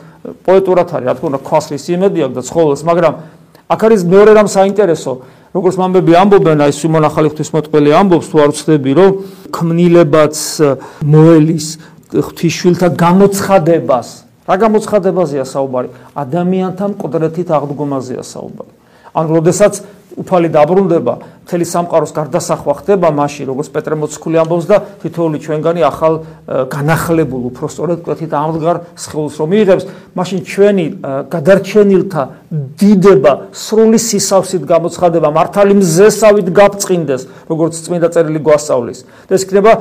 [0.45, 3.13] პოეტურად არის რა თქმა უნდა ქვასლის იმედი აქვს და ცხოველს მაგრამ
[3.73, 5.13] აქ არის მეორე რამ საინტერესო
[5.51, 9.11] როგორც მამბები ამბობენ, აი სიმონ ახალი ღვთისმოწყალე ამბობს, თუ არ ვცდები, რომ
[9.51, 10.35] ქმნილებაც
[11.03, 11.67] მოელის
[12.11, 14.07] ღვთისშვილთა გამოცხადებას.
[14.47, 15.89] რა გამოცხადებაზეა საუბარი?
[16.15, 18.71] ადამიანთა მკვდრეთით აღდგომაზეა საუბარი.
[19.11, 19.73] ანუ, როდესაც
[20.17, 21.13] უფალი დაბრუნდება,
[21.45, 26.13] მთელი სამყაროს გარდასახვა ხდება მაშინ, როგორც პეტრე მოციქული ამბობს და თითოეული ჩვენგანი ახალ
[26.71, 29.83] განახლებულ, უფრო სწორედ კვეთით ამდგარ სხეულს რომ მიიღებს,
[30.15, 30.85] მაშინ ჩვენი
[31.31, 32.23] გადარჩენილთა
[32.81, 38.99] დიდება სრული სისავსით გამოცხადება, მართალი მზესავით გაფწინდეს, როგორც წმინდა წერილი გვასწავლის.
[39.27, 39.71] და ეს იქნება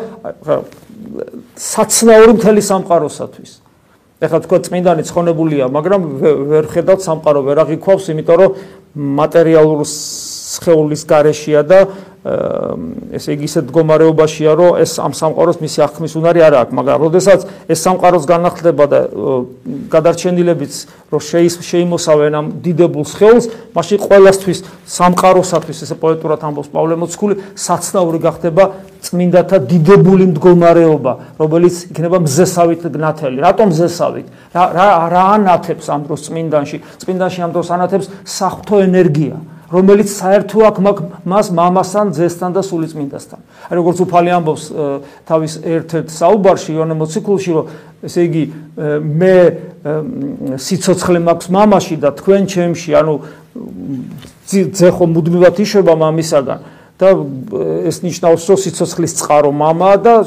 [1.58, 3.52] საცნაური მთელი სამყაროსათვის.
[4.20, 6.00] ეხლა თქვა წმინდანი ცხონებულია, მაგრამ
[6.52, 8.50] ვერ ხედავთ სამყარო ვერ აღიქვავს, იმიტომ რომ
[8.94, 11.80] მატერიალურ სხეულის გარეშეა და
[13.16, 17.40] ესე იგი ისეთ მდგომარეობაშია, რომ ეს ამ სამყაროს მისი აღქმის უნარი არ აქვს, მაგრამ როდესაც
[17.64, 19.00] ეს სამყაროს განახლდება და
[19.88, 20.72] გადარჩენილებიც
[21.08, 21.20] რომ
[21.64, 28.64] შეიმოსავენ ამ დიდებულ სხეულს, მაშინ ყოველასთვის სამყაროსათვის ესე პოეტურად ამბობს პავლე მოციქული, საცნაური გახდება
[29.10, 33.38] წმინდათა დიდებული მდგომარეობა, რომელიც იქნება მზესავით ნათელი.
[33.42, 34.26] რატომ მზესავით?
[34.54, 36.76] რა რა ანათებს ამ დროს წმინდანში?
[37.02, 39.36] წმინდანში ამ დროს ანათებს საფრთხო ენერგია.
[39.70, 40.82] რომელიც საერთო აქვს
[41.30, 43.40] მას მამასთან, ძესთან და სულიწმინდასთან.
[43.70, 44.64] აი როგორც უფალი ამბობს
[45.30, 47.64] თავის ერთ-ერთ საუბარში იონე მოციქულში, რომ
[48.02, 48.44] ესე იგი
[49.20, 49.36] მე
[50.58, 53.14] სიцоცხლე მაქვს მამაში და თქვენ ჩემში, ანუ
[54.50, 56.58] ძე ხო მუდმივად იშვება მამისაგან.
[56.99, 57.11] და
[57.91, 60.23] ეს ნიშნავს რომ სიცოცხლის წყარო мама და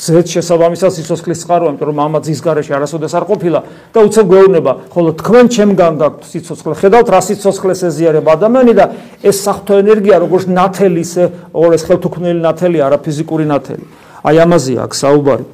[0.00, 3.60] ძეთ შესაბამისად სიცოცხლის წყარო, იმიტომ რომ мама ძის garaში არასოდეს არ ყოფილა
[3.92, 6.72] და უცებ გვეუბნება, ხოლო თქვენ ჩემგან გაქვთ სიცოცხლე.
[6.80, 8.84] ხედავთ რა სიცოცხლეს ეზიარება ადამიანი და
[9.20, 13.84] ეს საფრთხო ენერგია როგორც ნათელი ისე ორეს ხელთუქმნელი ნათელი, არა ფიზიკური ნათელი.
[14.24, 15.44] აი ამაზეა აქ საუბარი.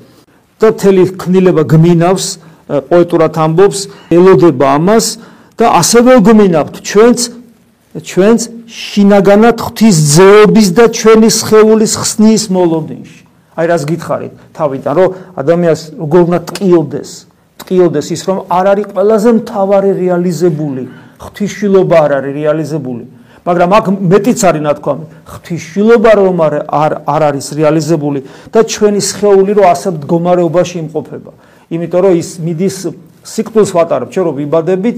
[0.62, 2.27] და თელი ქნილება გმინავს
[2.71, 3.81] პოეტურად ამბობს,
[4.14, 5.07] ელოდება ამას
[5.59, 7.36] და ასევე გმინავთ ჩვენც
[8.02, 13.22] ჩვენს შინაგანად ღვთის ძეობის და ჩვენი სხეულის ხსნის მოლოდინში.
[13.58, 15.10] აი რას გითხარით თავიდან, რომ
[15.42, 17.10] ადამიანს როგორ უნდა ტყიოდეს,
[17.58, 20.84] ტყიოდეს ის რომ არ არის ყველაზე მთავარი რეალიზებული,
[21.18, 23.04] ღვთისშილობა არ არის რეალიზებული.
[23.48, 26.54] მაგრამ აქ მეტიც არის ნათქვამი, ღვთისშილობა რომ არ
[27.08, 28.20] არ არის რეალიზებული
[28.52, 31.32] და ჩვენი სხეული რომ ასე მდგომარეობაში იმყოფება.
[31.72, 32.78] იმიტომ რომ ის მიდის
[33.24, 34.98] სიკვდილს ვატარებ, ჩვენ რომ ვიბადებით,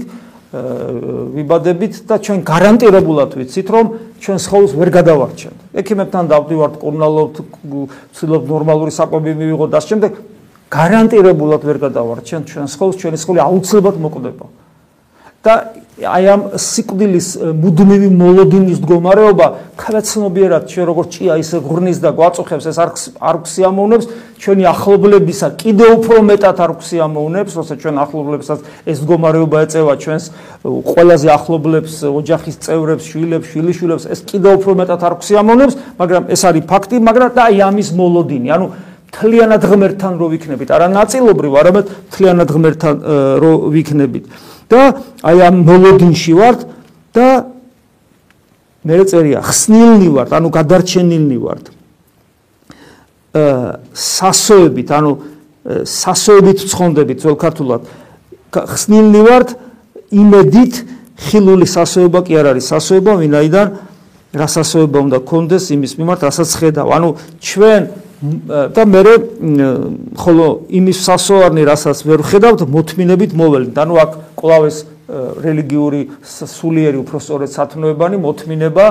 [0.50, 3.86] ვიბადებით და ჩვენ გარანტირებულად ვიცით რომ
[4.18, 5.58] ჩვენ სხეულს ვერ გადავარჩენთ.
[5.78, 7.36] ექიმებთან დავდივართ, კურნალობთ,
[8.10, 10.12] ვცდილობ ნორმალური საკვები მივიღოთ და შემდეგ
[10.74, 14.46] გარანტირებულად ვერ გადავარჩენთ ჩვენ სხეულს, ჩვენი სხეული აუცილებლად მოკვდება.
[15.40, 15.54] და
[16.00, 17.26] აი ამ სიკვდილის
[17.60, 19.46] მუდმივი მოლოდინის მდგომარეობა
[19.80, 24.06] ქალაცნობიერად ჩვენ როგორც ჭია ისე ღრნის და გვაწუხებს ეს არ არ ქსიამოვნებს
[24.40, 30.24] ჩვენი ახლობლებისა კიდე უფრო მეტად არ ქსიამოვნებს როცა ჩვენ ახლობლებსაც ეს მდგომარეობა ეწევა ჩვენს
[30.88, 36.64] ყველაზე ახლობლებს ოჯახის წევრებს შვილებს შვილიშვილებს ეს კიდე უფრო მეტად არ ქსიამოვნებს მაგრამ ეს არის
[36.68, 38.66] ფაქტი მაგრამ და აი ამის მოლოდინი ანუ
[39.10, 42.94] თლიანად ღმერთთან რო ვიქნებით არა ნაწილობრივ არამედ თლიანად ღმერთთან
[43.42, 44.24] რო ვიქნებით
[44.70, 44.82] და
[45.26, 46.60] აი ამ მოლოდინში ვართ
[47.14, 47.26] და
[48.86, 51.64] მე წერია ხსნილნი ვართ, ანუ გადარჩენილნი ვართ.
[53.36, 55.10] აა სასოებით, ანუ
[55.84, 57.82] სასოებით ცხონდებით ძველ ქართულად.
[58.50, 59.48] ხსნილნი ვართ
[60.10, 60.74] იმედით
[61.28, 63.68] ხილული სასოება კი არ არის სასოება, ვინაიდან
[64.32, 66.88] რა სასოება უნდა გქონდეს იმის მიმართ, რასაც ხედავ.
[66.96, 67.08] ანუ
[67.42, 67.82] ჩვენ
[68.20, 69.02] და მე
[70.20, 74.76] ხოლო იმის სასოარნი რასაც ვერ ხედავთ მოთმინებით მოველთ ანუ აქ კლავეს
[75.40, 78.86] რელიგიური სულიერი უფრო სწორედ სათნოებანი მოთმინება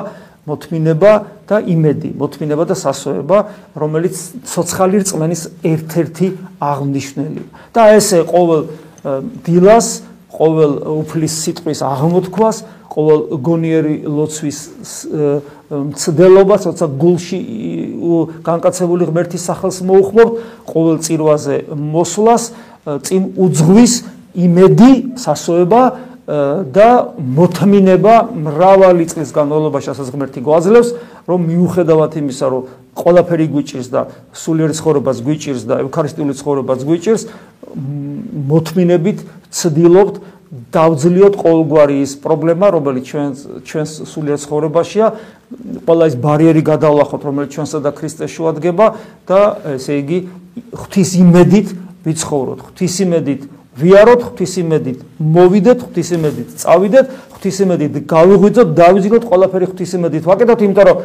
[0.50, 1.12] მოთმინება
[1.46, 3.38] და იმედი მოთმინება და სასოება
[3.78, 4.16] რომელიც
[4.50, 7.44] ცოცხალი რწმენის ერთ-ერთი აღნიშნელი.
[7.70, 8.62] და ესე ყოველ
[9.46, 9.88] დილას
[10.34, 10.72] ყოველ
[11.06, 12.58] უფლის სიტყვის აღმოთქვას
[12.90, 14.60] ყოველ გონიერი ლოცვის
[15.70, 17.40] მცდელობა, თორსა გულში
[18.42, 20.30] განკაცებული ღმერთის სახელს მოუხმობ,
[20.66, 22.44] ყოველ წირვაზე მოსვლას,
[23.06, 23.94] წინ უძღვის
[24.34, 25.82] იმედი, სასოება
[26.30, 30.90] და მოთმინება მრავალი წლის განმავლობაში ასაც ღმერთი გვაძლევს,
[31.26, 32.62] რომ მიუხედავად იმისა, რომ
[32.94, 34.02] ყველაფერი გვიჭირს და
[34.34, 37.24] სულიერი ცხოვრებას გვიჭირს და ევქარისტიული ცხოვრებას გვიჭირს,
[38.50, 39.18] მოთმინებით
[39.50, 40.16] ცდილობთ
[40.50, 43.28] დავძლიოთ ყოველგვარი ის პრობლემა, რომელიც ჩვენ
[43.70, 45.08] ჩვენს სულიერ ცხოვრებაშია,
[45.86, 48.86] ყველა ის ბარიერი გადავლახოთ, რომელიც ჩვენსა და ქრისტეს შუადგება
[49.30, 49.40] და
[49.78, 50.20] ესე იგი
[50.74, 51.68] ღვთის იმედით
[52.02, 53.42] ვიცხოვროთ, ღვთის იმედით
[53.80, 60.24] ვიაროთ, ღვთის იმედით მოვიდეთ, ღვთის იმედით წავიდეთ, ღვთის იმედით გავიღვიძოთ, დავიძინოთ ყველაფერი ღვთის იმედით.
[60.26, 60.98] ვაკეთოთ, იმიტომ რომ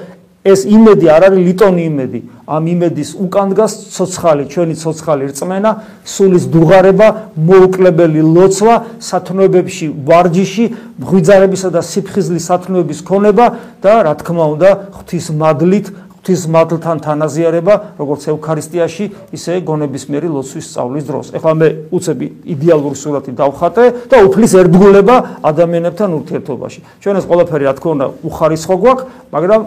[0.45, 2.21] ეს იმედი არ არის ლიტონი იმედი.
[2.45, 5.71] ამ იმედის უკან დგას ცოცხალი, ჩვენი ცოცხალი რწმენა,
[6.05, 10.65] სულის დუღარება, მოუკლებელი ლოცვა, სათნოებებში ვარჯიში,
[11.01, 13.47] ღვიძარებისა და სიფხიზლის სათნოების ქონება
[13.81, 21.05] და რა თქმა უნდა, ღვთის მადლით, ღვთის მადლთან თანაზიარება, როგორც ევქარისტიაში, ისე გონებისმიერი ლოცვის სწავლის
[21.09, 21.27] დროს.
[21.37, 26.81] ეხლა მე უცები იდეალური სურათი დავხატე და უფლის ერთგულება ადამიანებთან ურთიერთობაში.
[27.01, 29.61] ჩვენ ეს ყველაფერი რა თქმა უნდა უხარისხო გვაქვს, მაგრამ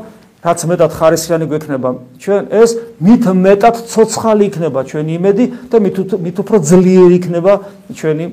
[0.48, 1.90] რაც მეტად ხარისხიანი გვექნება
[2.24, 2.70] ჩვენ ეს
[3.04, 7.54] მით მეტად ცოცხალი იქნება ჩვენი იმედი და მით მით უფრო ძლიერი იქნება
[7.92, 8.26] ჩვენი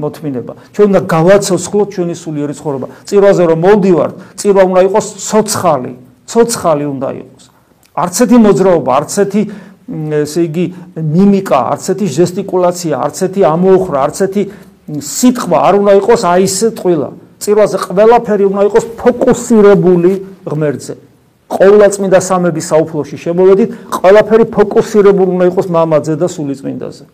[0.00, 0.52] მოთმინება.
[0.72, 2.86] ჩვენ უნდა გავაცოცხლოთ ჩვენი სულიერი ცხოვრება.
[3.08, 5.92] წირვაზე რომ მოვდივართ, წირვა უნდა იყოს ცოცხალი,
[6.30, 7.44] ცოცხალი უნდა იყოს.
[8.00, 9.42] არც ერთი მოძრაობა, არც ერთი
[10.24, 14.42] ესე იგი მიმიკა, არც ერთი ჟესტიკულაცია, არც ერთი ამოხრა, არც ერთი
[14.90, 17.08] სიტყვა არ უნდა იყოს აი ეს ტყილა.
[17.40, 20.12] წირვაზე ყველაფერი უნდა იყოს ფოკუსირებული
[20.44, 20.94] ღმერთზე.
[21.50, 27.04] ყოვლადწმინდა სამების საუფლოში შემოვედით, ყველაფერი ფოკუსირებული უნდა იყოს მამაძე და სულიწმინდაზე.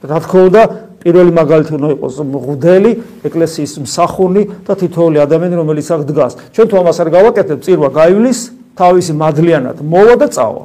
[0.00, 0.62] რა თქმა უნდა,
[1.00, 2.92] პირველი მაგალითი უნდა იყოს მღვდელი,
[3.28, 6.32] ეკლესიის მსახურნი და თითოეული ადამიანი, რომელიც აქ დგას.
[6.56, 8.38] ჩვენ თუ ამას არ გავაკეთებთ, წირვა გაივლის,
[8.80, 10.64] თავისი მადლიანად მოვა და წავა.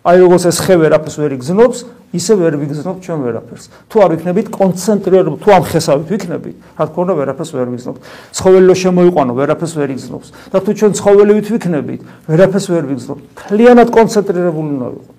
[0.00, 1.78] აი როგორც ეს ხე ვერაფერს ვერ იგზნობს,
[2.10, 3.64] ისე ვერ ვიგზნობთ ჩვენ ვერაფერს.
[3.86, 8.00] თუ არ ვიქნებით კონცენტრირებული, თუ ამ ხესავით ვიქნებით, რა თქმა უნდა ვერაფერს ვერ ვიგზნობთ.
[8.34, 10.28] ცხოველი რო შემოიყვანო, ვერაფერს ვერ იგზნობს.
[10.50, 13.22] და თუ ჩვენ ცხოველივით ვიქნებით, ვერაფერს ვერ ვიგზნობთ.
[13.46, 15.18] კლიენად კონცენტრირებული უნდა ვიყოთ.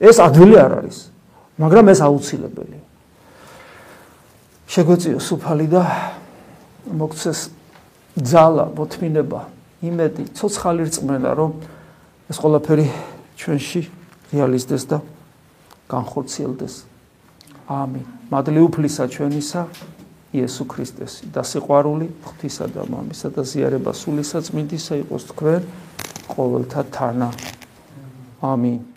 [0.00, 0.98] ეს ადვილი არ არის,
[1.56, 2.82] მაგრამ ეს აუცილებელია.
[4.70, 5.82] შეგვეციოს უფალი და
[6.84, 7.40] მოგცეს
[8.20, 9.40] ძალა, მოთმინება,
[9.82, 11.50] იმედი, ცოცხალი რწმენა, რომ
[12.30, 12.86] ეს ყველაფერი
[13.40, 13.82] ჩვენში
[14.36, 15.00] რეალიზდეს და
[15.90, 16.74] განხორციელდეს.
[17.70, 18.04] ამინ.
[18.30, 19.62] მადლი უფლისა ჩვენისა
[20.30, 25.62] იესო ქრისტეს და სიყვარული ღვთისა და მამისა და ზიარება სულისა წმინდისა იყოს თქვენ
[26.30, 27.28] ყოველთა თანა.
[28.38, 28.89] ამინ.